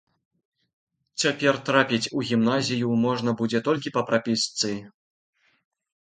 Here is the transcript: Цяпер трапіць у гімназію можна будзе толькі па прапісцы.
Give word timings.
Цяпер 1.23 1.59
трапіць 1.67 2.11
у 2.19 2.23
гімназію 2.29 2.87
можна 3.03 3.33
будзе 3.41 3.59
толькі 3.67 3.91
па 3.99 4.03
прапісцы. 4.09 4.71